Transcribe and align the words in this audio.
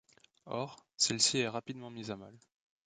Or, 0.47 0.75
celle-ci 0.97 1.37
est 1.37 1.47
rapidement 1.47 1.91
mise 1.91 2.09
à 2.09 2.15
mal. 2.17 2.33